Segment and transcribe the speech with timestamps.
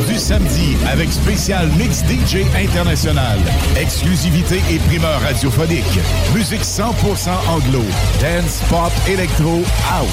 [0.00, 3.38] du samedi avec spécial Mix DJ International.
[3.76, 5.98] Exclusivité et primeur radiophonique.
[6.34, 7.82] Musique 100% anglo.
[8.20, 10.08] Dance, pop, électro, house.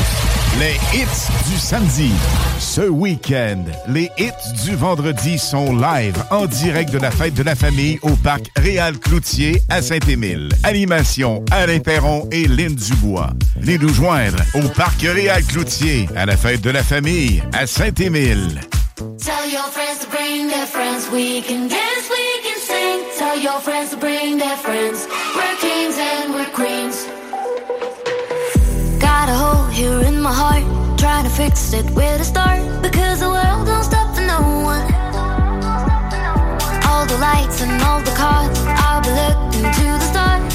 [0.60, 2.12] Les hits du samedi.
[2.60, 7.56] Ce week-end, les hits du vendredi sont live en direct de la fête de la
[7.56, 10.50] famille au parc Réal Cloutier à Saint-Émile.
[10.64, 13.30] Animation Alain Perron et Lynn Dubois.
[13.58, 18.60] Venez nous joindre au parc Réal Cloutier à la fête de la famille à Saint-Émile.
[19.00, 21.10] Tell your friends to bring their friends.
[21.10, 23.06] We can dance, we can sing.
[23.18, 25.08] Tell your friends to bring their friends.
[25.38, 27.06] We're kings and we're queens.
[29.00, 30.66] Got a hole here in my heart.
[31.00, 32.60] Trying to fix it where to start.
[32.82, 34.42] Because the world don't stop for no
[34.74, 34.84] one.
[36.84, 38.52] All the lights and all the cars.
[38.84, 40.49] I'll be looking to the stars.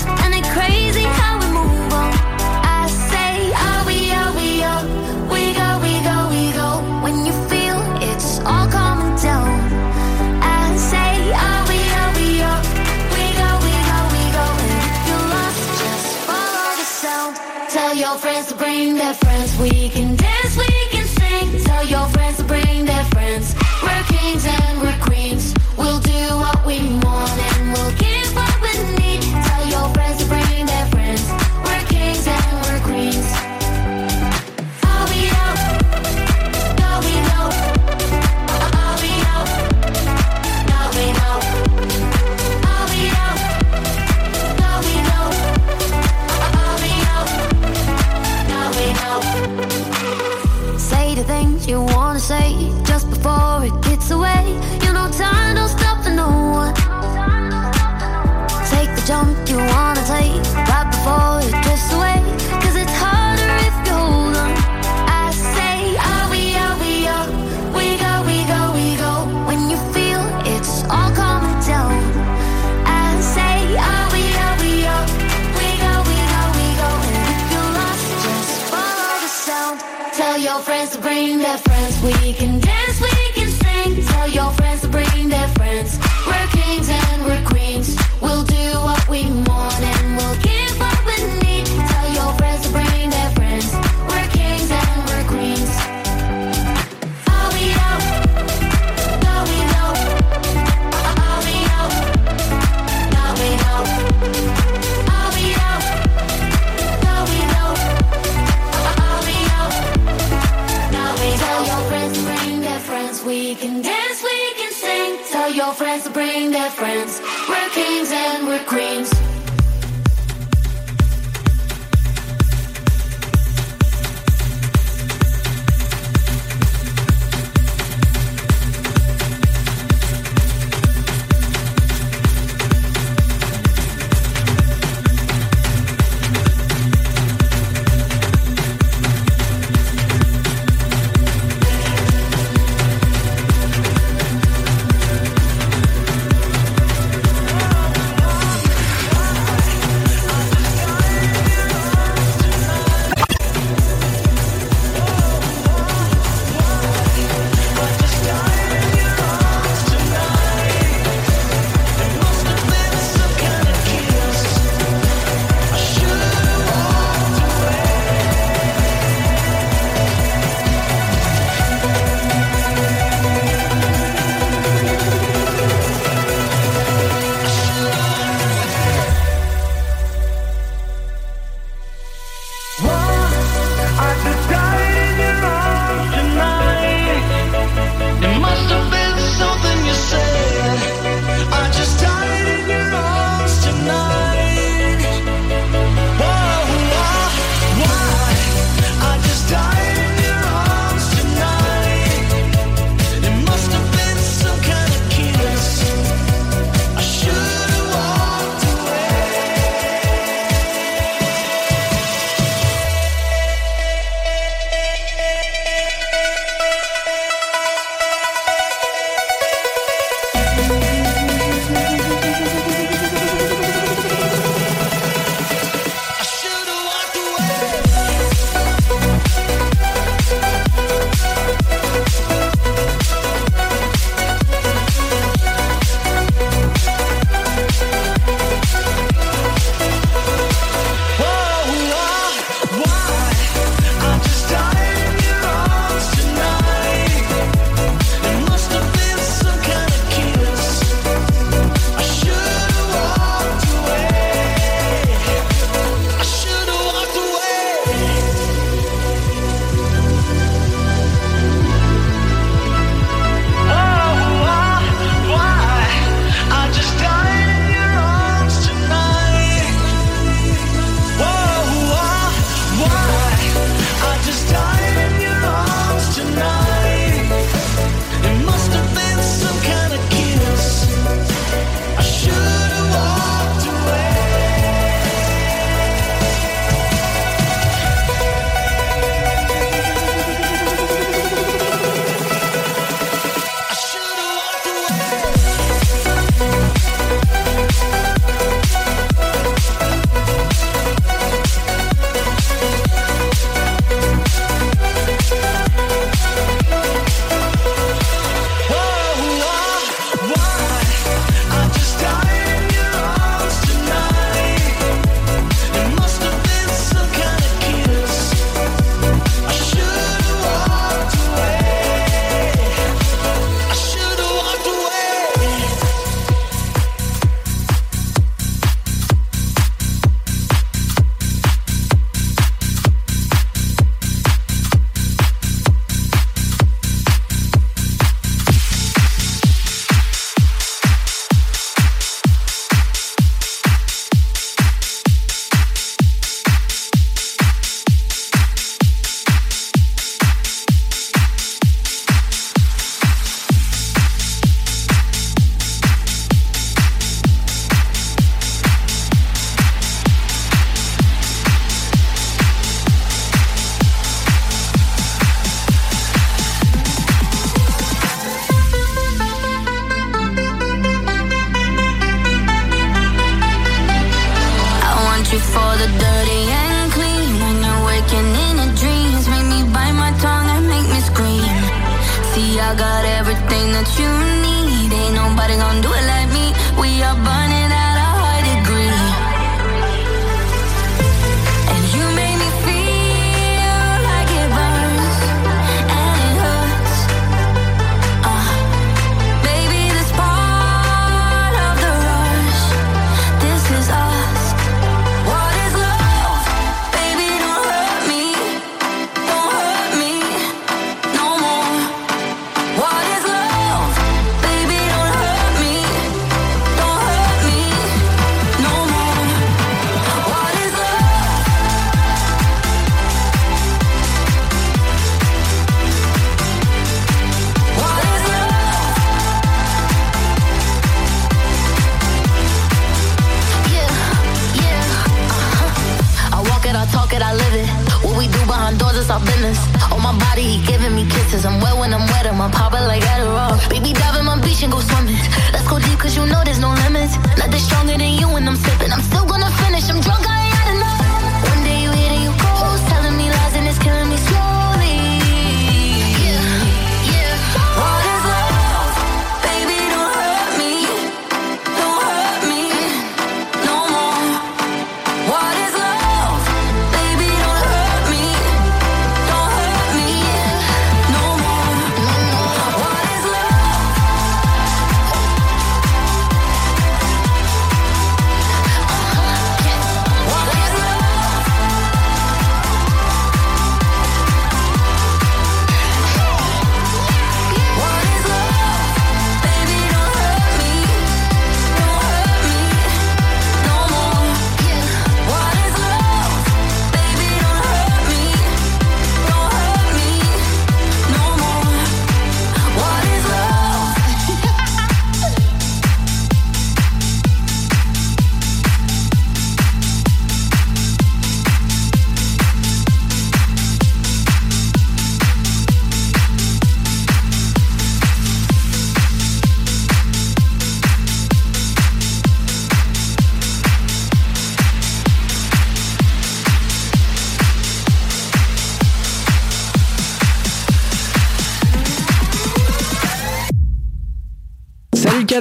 [18.49, 19.59] To bring their friends.
[19.59, 20.14] We can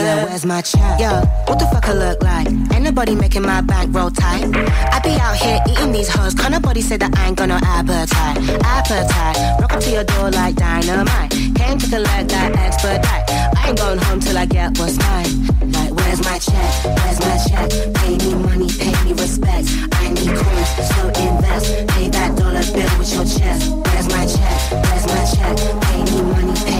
[0.00, 0.22] better give it.
[0.22, 1.00] Yo, where's my check?
[1.00, 1.10] Yo,
[1.46, 2.46] what the fuck I look like?
[2.72, 4.44] Ain't nobody making my bank roll tight.
[4.44, 6.34] I be out here eating these hoes.
[6.34, 8.38] Can't nobody say that I ain't got no appetite.
[8.64, 9.60] Appetite.
[9.60, 11.30] Rock up to your door like dynamite.
[11.54, 13.30] Came to collect that expedite.
[13.56, 15.46] I ain't going home till I get what's mine.
[15.72, 16.72] Like, where's my check?
[16.84, 17.70] Where's my check?
[17.94, 19.68] Pay me money, pay me respect.
[19.92, 21.86] I need coins, so invest.
[21.88, 23.70] Pay that dollar bill with your chest.
[23.70, 24.56] Where's my check?
[24.72, 25.56] Where's my check?
[25.84, 26.79] Pay me money, pay me respect.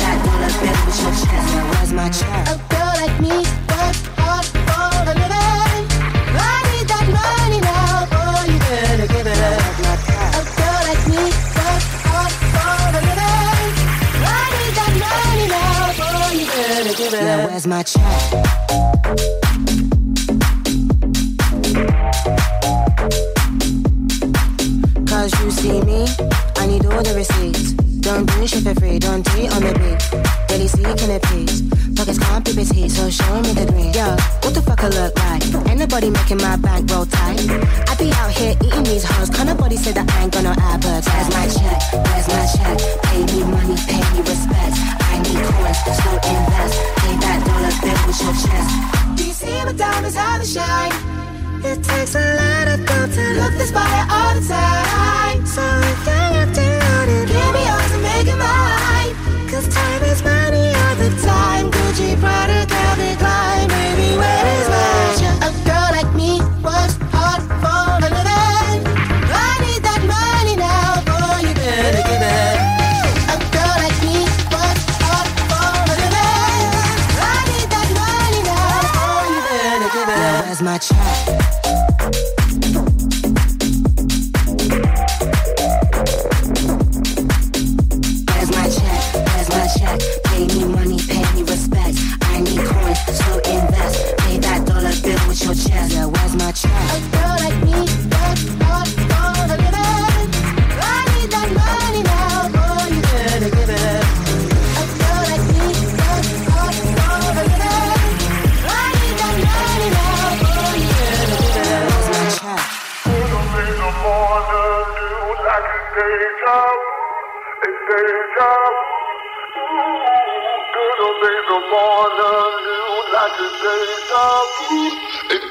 [0.00, 0.50] that dollar
[1.00, 1.50] your chest.
[1.70, 2.48] Where's my check?
[2.48, 3.36] A girl like me
[3.70, 5.84] works hard for living.
[6.36, 9.60] I need that money now, boy, you better give it up.
[10.36, 11.22] A girl like me
[11.56, 13.70] works hard for living.
[14.20, 18.20] I need that money now, boy, you better give it where's my check?
[25.06, 26.06] Cause you see me,
[26.56, 27.79] I need all the receipts.
[28.00, 30.00] Don't do shit for free, don't do it on the beat.
[30.50, 31.62] Really seeking a piece.
[31.94, 33.92] Pockets can't be busy, so show me the green.
[33.92, 35.44] Yo, what the fuck I look like?
[35.68, 37.38] Ain't nobody making my bank roll tight.
[37.88, 40.52] I be out here eating these hoes, can't nobody say that I ain't got no
[40.56, 41.12] appetite.
[41.12, 41.80] Where's my check?
[41.92, 42.76] Where's my check?
[43.04, 44.74] Pay me money, pay me respect.
[45.04, 46.74] I need coins, so invest.
[47.04, 48.70] Pay that dollar bill with your chest.
[49.16, 51.19] Do you see my diamonds how they shine?
[51.62, 55.44] It takes a lot of dough to look this body all the time.
[55.44, 56.80] So if you're acting
[57.28, 59.12] give me yours and make it mine.
[59.50, 61.70] Cause time is money all the time.
[61.70, 63.68] Gucci, Prada, Calvin Klein.
[63.68, 65.36] Baby, where is check?
[65.42, 66.99] A girl like me works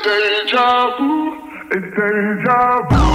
[0.09, 1.37] deja vu,
[1.69, 3.08] deja vu.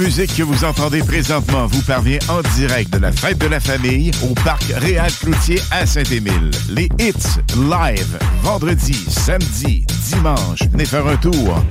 [0.00, 3.60] La musique que vous entendez présentement vous parvient en direct de la fête de la
[3.60, 6.50] famille au parc Réal Cloutier à Saint-Émile.
[6.70, 10.60] Les hits live vendredi, samedi, dimanche.
[10.72, 11.62] Venez faire un tour.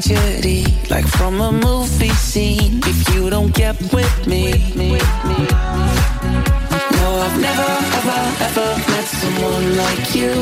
[0.00, 2.80] tragedy, like from a movie scene.
[2.84, 4.52] If you don't get with me,
[6.96, 10.32] no, I've never ever ever met someone like you.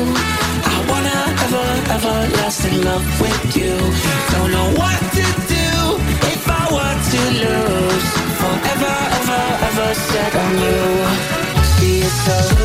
[0.73, 3.75] I wanna ever ever last in love with you.
[4.31, 5.67] Don't know what to do
[6.33, 8.07] if I were to lose.
[8.41, 10.79] Forever ever ever set on you.
[11.75, 12.61] See it's so.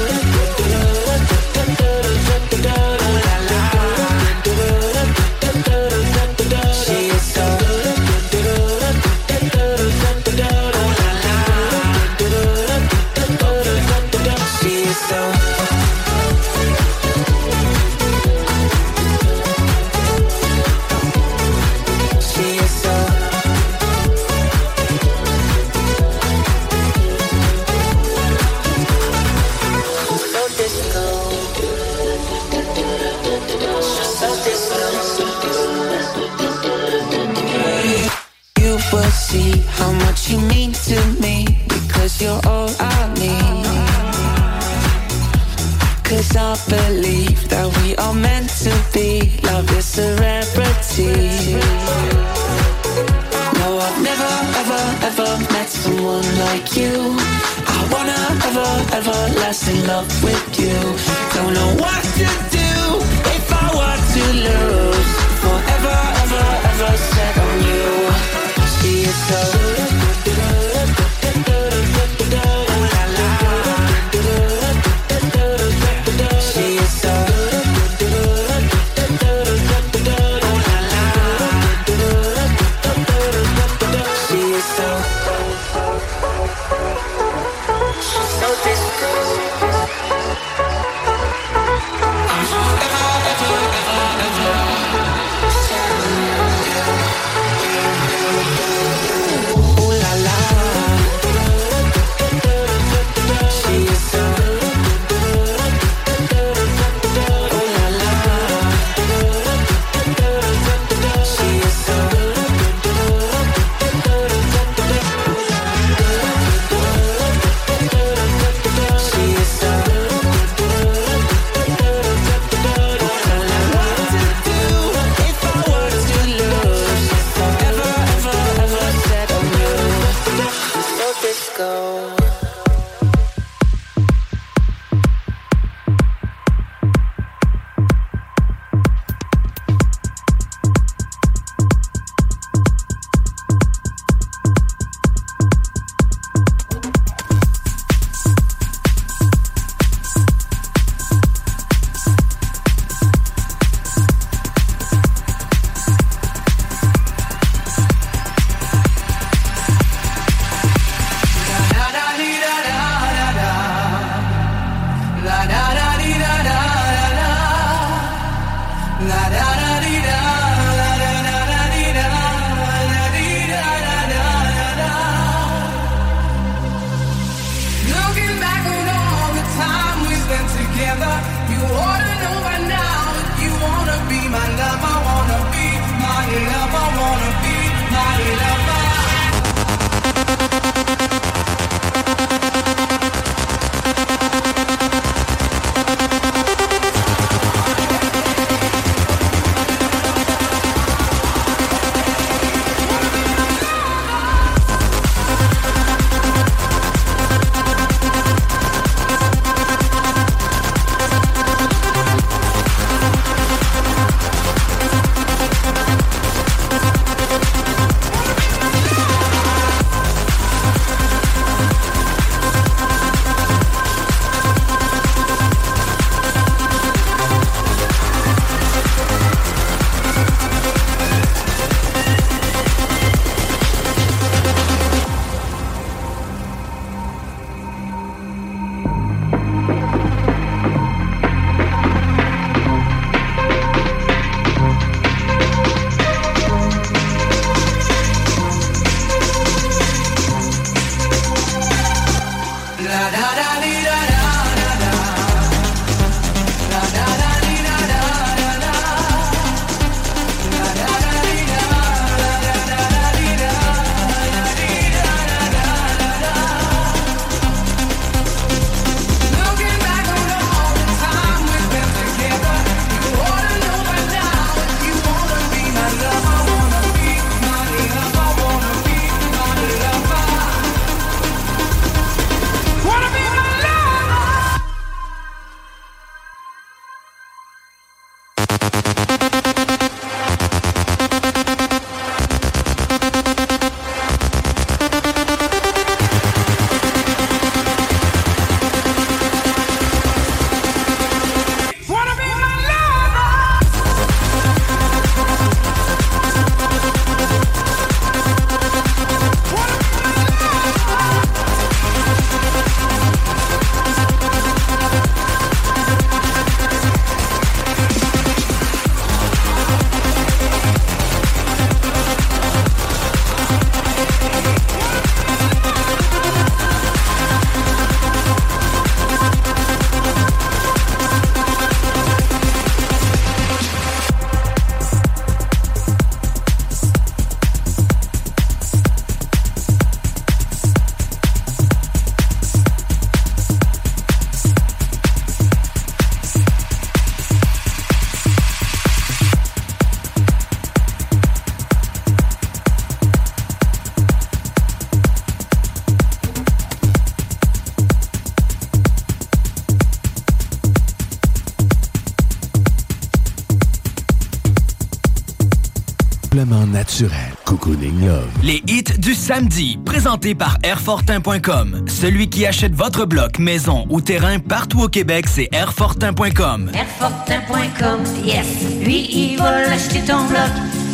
[369.37, 371.85] Samedi, présenté par Airfortin.com.
[371.89, 376.71] Celui qui achète votre bloc, maison ou terrain partout au Québec, c'est Airfortin.com.
[376.73, 378.47] Airfortin.com, yes.
[378.83, 380.41] Lui, il va l'acheter ton bloc.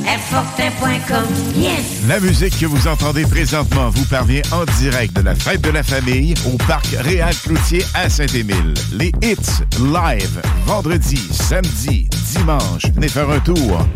[0.09, 1.25] Airfortin.com,
[1.55, 2.03] yes.
[2.09, 5.85] La musique que vous entendez présentement vous parvient en direct de la fête de la
[5.85, 8.75] famille au parc Réal Cloutier à Saint-Émile.
[8.93, 12.87] Les hits live, vendredi, samedi, dimanche.
[12.93, 13.87] Venez faire un tour.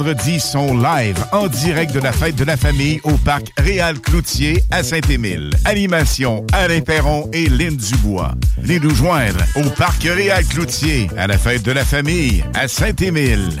[0.00, 4.62] Vendredi sont live en direct de la fête de la famille au parc Réal Cloutier
[4.70, 5.50] à Saint-Émile.
[5.66, 8.32] Animation Alain Perron et Lynn Dubois.
[8.62, 13.60] Venez nous joindre au parc Réal Cloutier à la fête de la famille à Saint-Émile.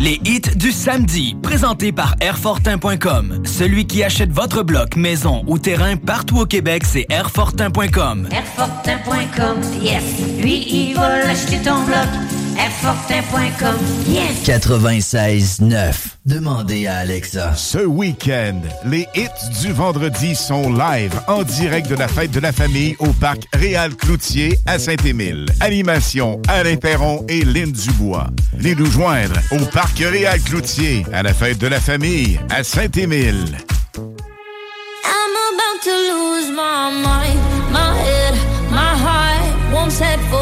[0.00, 3.42] Les hits du samedi, présentés par Airfortin.com.
[3.44, 8.28] Celui qui achète votre bloc, maison ou terrain partout au Québec, c'est Airfortin.com.
[8.30, 10.02] Airfortin.com, yes.
[10.40, 12.41] Lui, il va l'acheter ton bloc.
[12.58, 13.76] Airfortin.com,
[14.06, 14.44] yes.
[14.46, 15.94] 96.9.
[16.26, 17.54] Demandez à Alexa.
[17.56, 19.28] Ce week-end, les hits
[19.62, 23.94] du vendredi sont live en direct de la fête de la famille au parc Réal
[23.94, 25.46] Cloutier à Saint-Émile.
[25.60, 28.28] Animation Alain Perron et Lynn Dubois.
[28.56, 33.56] Venez nous joindre au parc Réal Cloutier à la fête de la famille à Saint-Émile.
[35.04, 37.40] I'm about to lose my mind,
[37.72, 38.34] my head,
[38.70, 40.41] my heart won't set for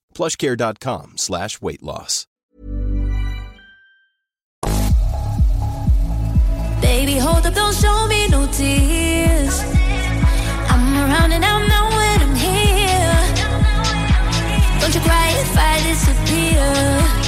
[0.13, 2.27] plushcare.com slash weight loss.
[6.81, 9.61] Baby, hold up, don't show me no tears.
[10.69, 13.21] I'm around and I'm not when I'm here.
[14.81, 17.20] Don't you cry if I disappear.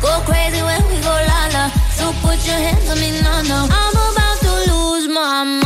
[0.00, 1.64] Go crazy when we go la la.
[1.98, 3.68] So put your hands on me now, no.
[3.70, 5.65] I'm about to lose my mind.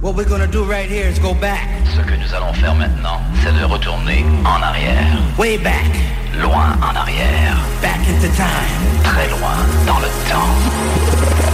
[0.00, 1.68] What we're gonna do right here is go back.
[1.94, 5.18] Ce que nous allons faire maintenant, c'est de retourner en arrière.
[5.36, 5.90] Way back.
[6.40, 7.58] Loin en arrière.
[7.82, 9.02] Back into time.
[9.02, 9.56] Très loin
[9.86, 11.53] dans le temps.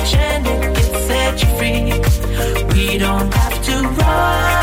[0.00, 2.74] touch it can set you free.
[2.74, 4.59] We don't have to rush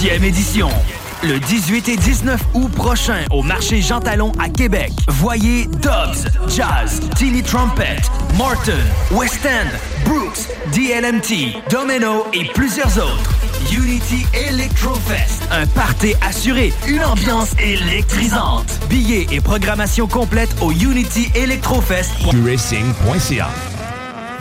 [0.00, 0.68] deuxième édition.
[1.24, 4.92] Le 18 et 19 août prochain au marché Jean Talon à Québec.
[5.08, 7.96] Voyez Dobbs, Jazz, Tilly Trumpet,
[8.36, 8.78] Morton,
[9.10, 13.34] West End, Brooks, DLMT, Domino et plusieurs autres.
[13.72, 18.78] Unity Electro Fest, un party assuré, une ambiance électrisante.
[18.88, 22.12] Billets et programmation complète au Unity Electrofest.
[22.44, 23.48] Racing.ca.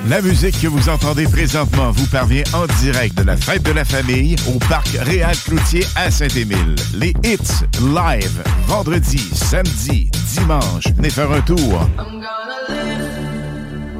[0.06, 3.84] La musique que vous entendez présentement vous parvient en direct de la fête de la
[3.84, 6.76] famille au parc Réal Cloutier à Saint-Émile.
[6.94, 10.88] Les hits live vendredi, samedi, dimanche.
[10.96, 11.58] Venez faire un tour.
[11.58, 13.10] I'm gonna live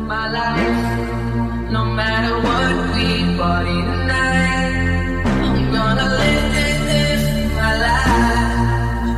[0.08, 5.26] my life no matter what we party tonight.
[5.26, 8.48] I'm gonna live my life.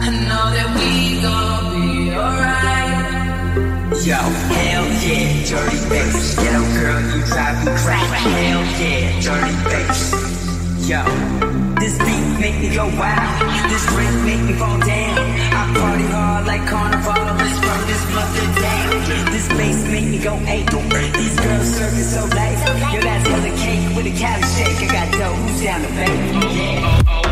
[0.02, 2.70] I know that we gonna be alright.
[4.06, 4.16] Yo,
[4.56, 4.69] hell
[5.02, 6.36] yeah, dirty bass.
[6.36, 8.30] Ghetto girl, you drive me crazy.
[8.30, 10.12] Hell yeah, dirty bass.
[10.88, 11.04] Yo,
[11.80, 13.70] this beat make me go wild.
[13.70, 15.18] This drink make me fall down.
[15.54, 17.14] I party hard like carnival.
[17.14, 19.32] Let's run this mother down.
[19.32, 20.70] This bass make me go ape.
[21.16, 22.60] These girls serving so nice.
[22.94, 24.90] Yo, that's hella cake with a cali shake.
[24.90, 25.34] I got dough.
[25.34, 26.56] Who's down to bake?
[26.56, 26.82] Yeah.
[26.84, 27.29] Oh, oh, oh.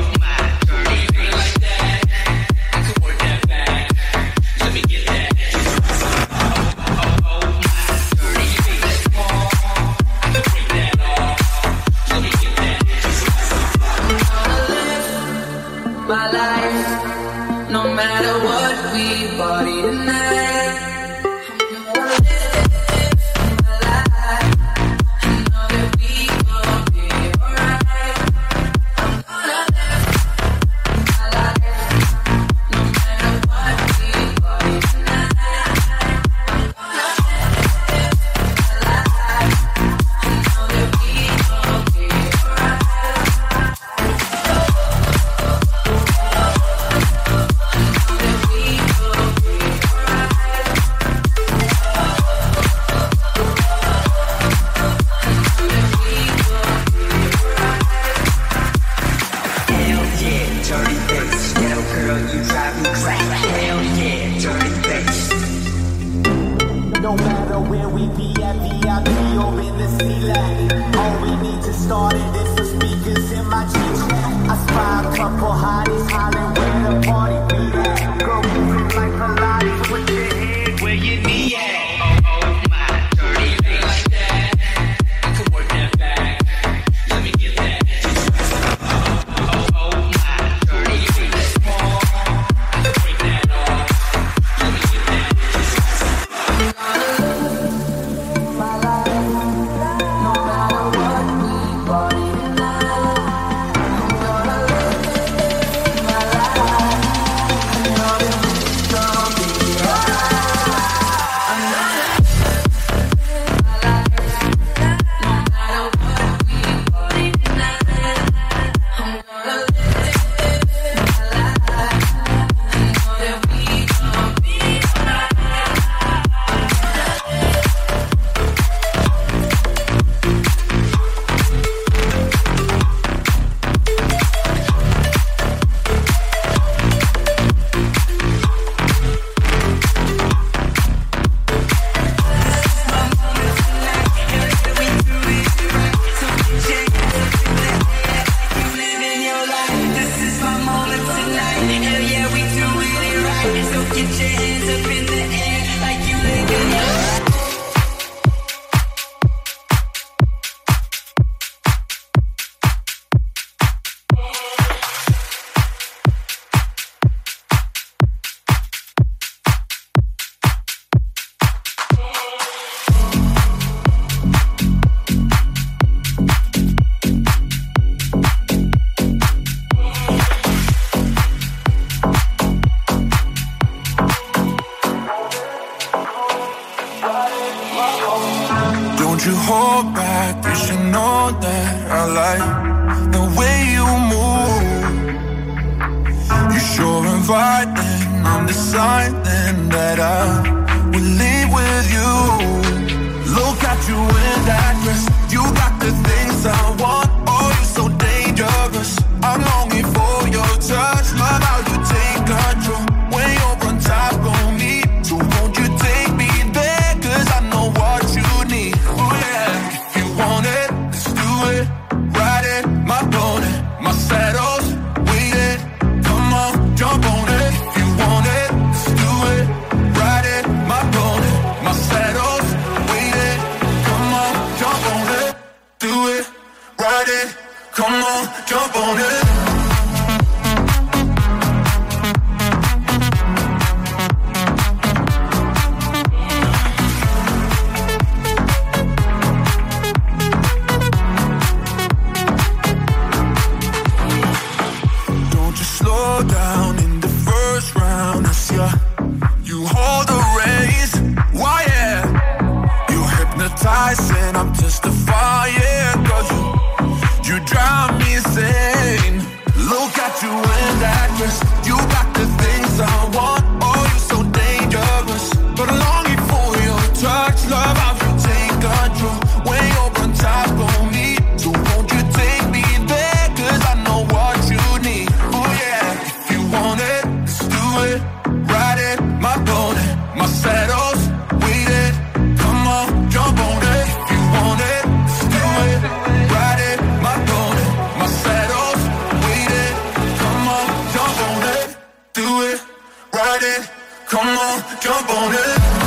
[303.17, 303.69] Ride it.
[304.05, 305.86] Come on, jump on it.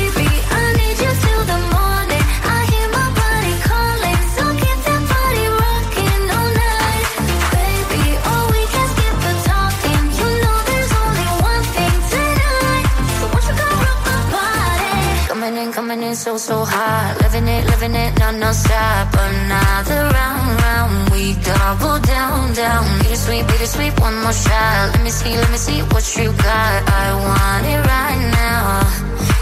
[16.21, 19.09] so so hot, living it, living it, not no stop.
[19.09, 22.85] Another round, round, we double down, down.
[23.01, 24.93] Bittersweet, bittersweet, one more shot.
[24.93, 26.77] Let me see, let me see what you got.
[27.01, 28.61] I want it right now,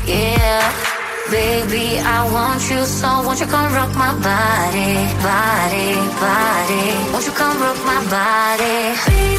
[0.08, 0.64] yeah.
[1.30, 5.90] Baby, I want you so won't you come rock my body, body,
[6.24, 6.86] body.
[7.12, 9.39] Won't you come rock my body, baby?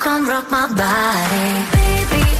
[0.00, 1.50] Come rock my body?
[1.76, 2.39] Baby,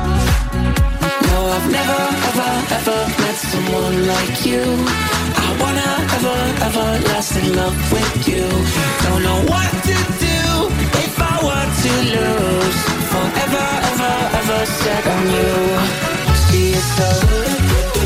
[1.31, 4.63] No, I've never, ever, ever met someone like you.
[5.45, 6.37] I wanna ever,
[6.67, 8.45] ever last in love with you.
[9.05, 9.95] Don't know what to
[10.27, 10.39] do
[11.05, 12.79] if I were to lose.
[13.13, 15.51] Forever, ever, ever set on you.
[16.45, 18.00] See it so.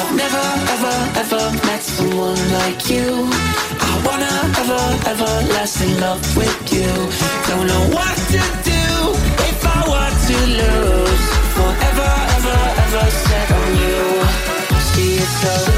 [0.00, 3.28] I've never, ever, ever met someone like you.
[3.90, 6.92] I wanna ever, ever last in love with you.
[7.48, 8.84] Don't know what to do
[9.50, 11.24] if I were to lose.
[11.56, 13.98] Forever, ever, ever set on you.
[14.92, 15.77] See it so.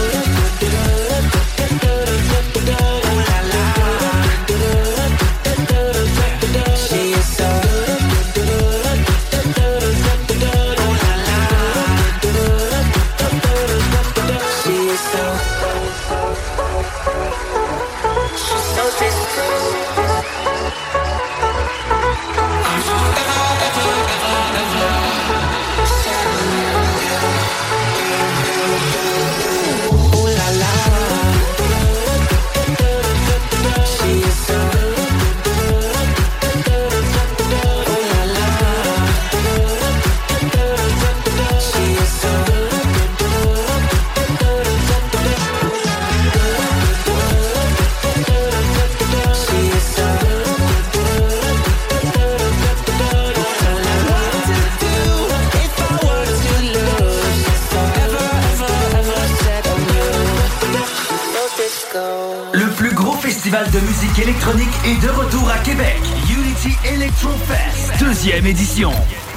[64.01, 65.99] musique électronique est de retour à Québec.
[66.31, 68.93] Unity Electro Fest, deuxième édition.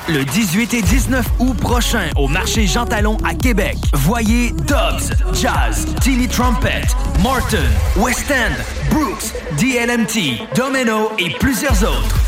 [0.08, 3.78] Le 18 et 19 août prochain au marché Jean Talon à Québec.
[3.94, 6.84] Voyez Dobbs, Jazz, Tilly Trumpet,
[7.22, 7.58] Martin,
[7.98, 8.54] West End,
[8.90, 12.23] Brooks, DLMT, Domino et plusieurs autres.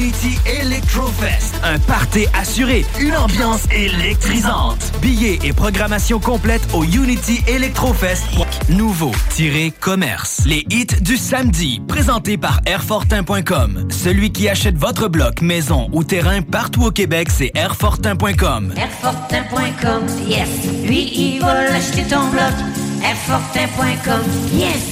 [0.00, 1.60] Unity Electrofest.
[1.62, 4.92] Un party assuré, une ambiance électrisante.
[5.02, 8.24] Billets et programmation complète au Unity Electrofest.
[8.70, 10.40] Nouveau tiré commerce.
[10.46, 13.88] Les hits du samedi, présentés par Airfortin.com.
[13.90, 18.72] Celui qui achète votre bloc, maison ou terrain partout au Québec, c'est Airfortin.com.
[18.78, 20.48] Airfortin.com, yes.
[20.86, 22.54] Lui, il va acheter ton bloc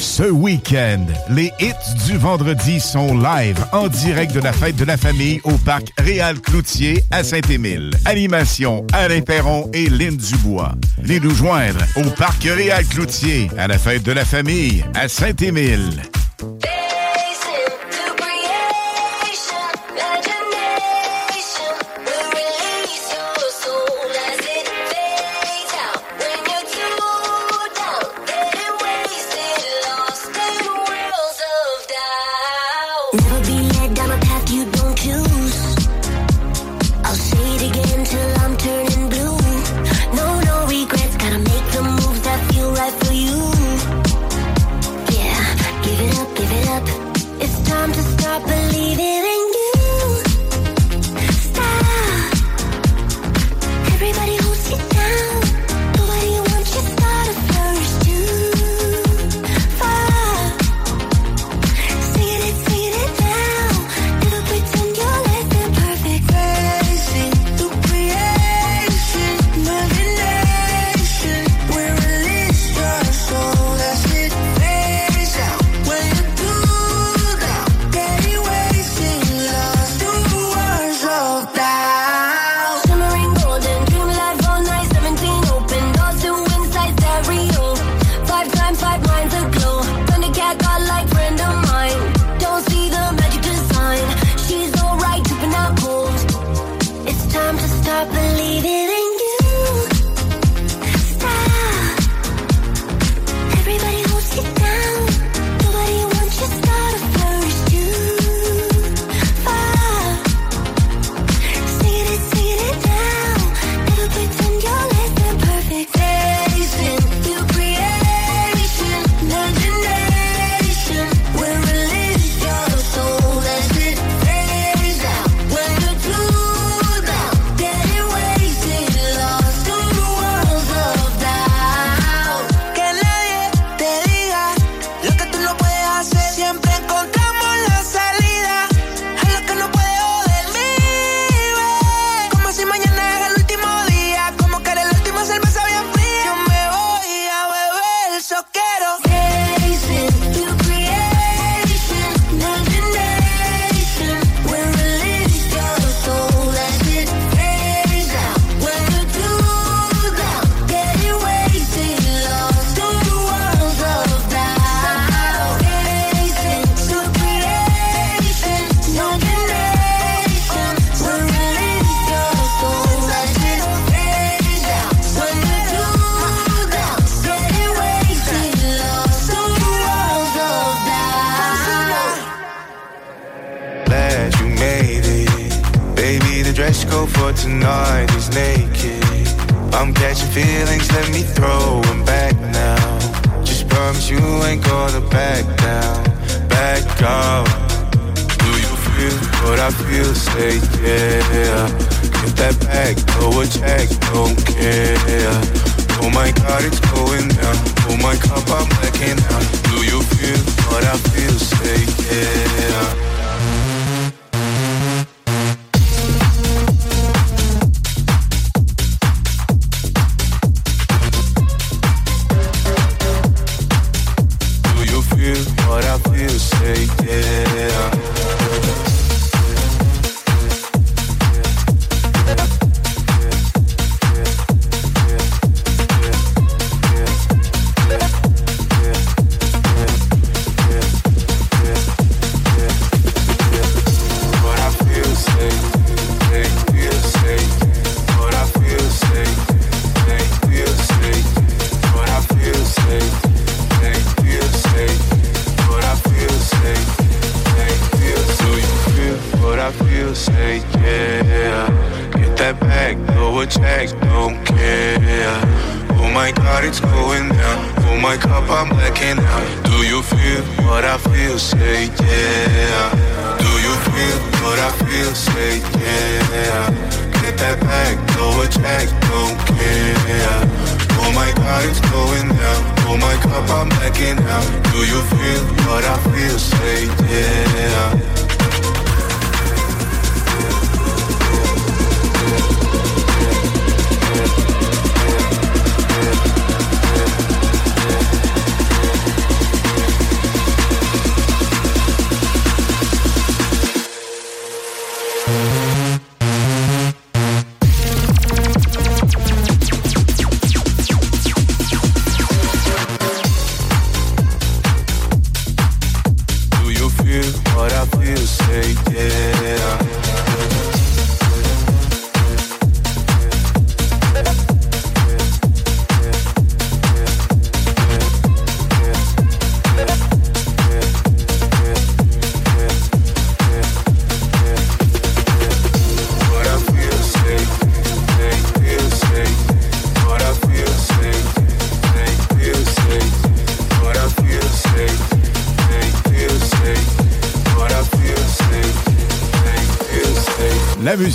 [0.01, 1.72] ce week-end, les hits
[2.06, 6.40] du vendredi sont live en direct de la fête de la famille au parc Réal
[6.40, 7.90] Cloutier à Saint-Émile.
[8.06, 10.74] Animation Alain Perron et Lynn Dubois.
[11.02, 16.02] Venez nous joindre au parc Réal Cloutier à la fête de la famille à Saint-Émile.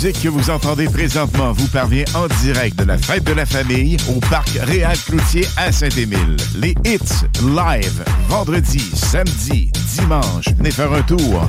[0.04, 3.96] musique que vous entendez présentement vous parvient en direct de la fête de la famille
[4.14, 6.36] au parc Réal Cloutier à Saint-Émile.
[6.56, 10.48] Les hits live vendredi, samedi, dimanche.
[10.58, 11.48] Venez faire un tour.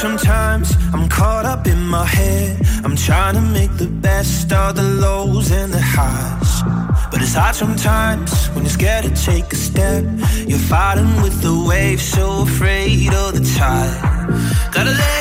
[0.00, 2.60] Sometimes I'm caught up in my head.
[2.84, 5.50] I'm trying to make the best of the lows
[7.36, 10.04] Hard sometimes when you're scared to take a step.
[10.46, 14.70] You're fighting with the waves, so afraid of the tide.
[14.72, 15.13] Gotta let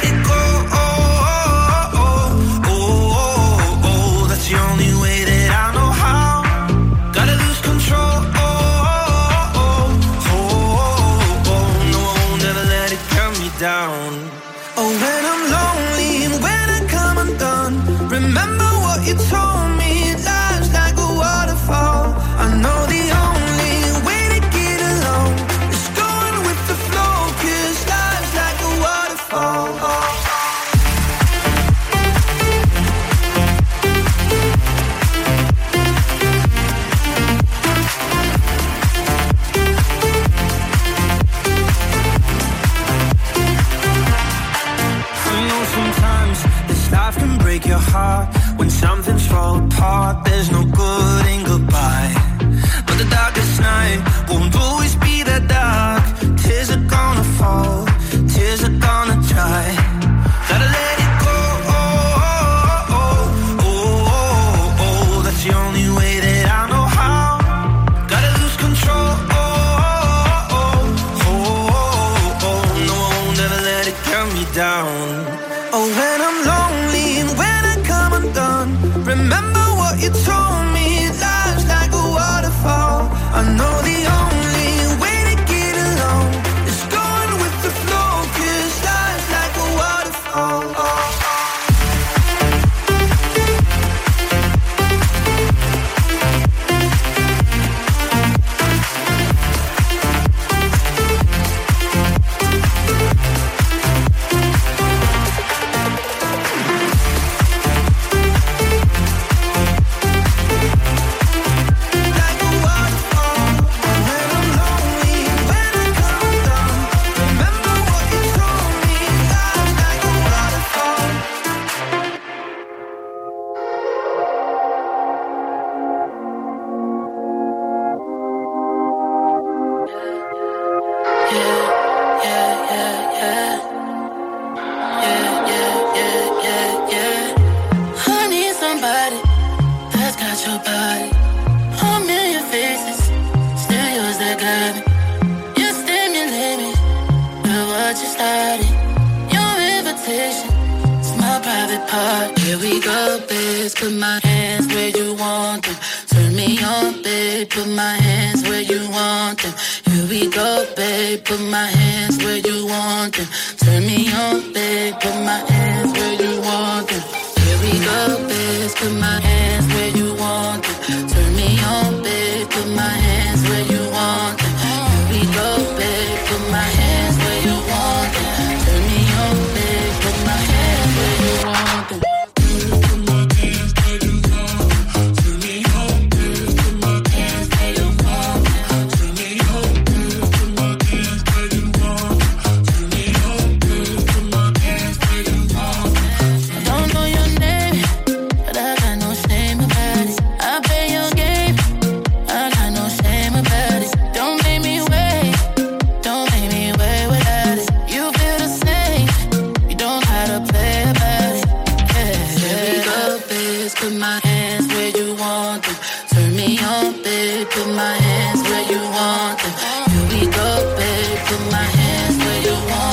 [218.34, 219.54] hands where you want them.
[219.90, 221.52] Here we go, babe.
[221.52, 222.93] My hands where you want